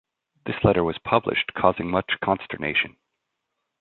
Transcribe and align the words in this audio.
This 0.47 0.55
letter 0.63 0.83
was 0.83 0.97
published 0.97 1.53
causing 1.55 1.87
much 1.87 2.11
consternation. 2.23 2.97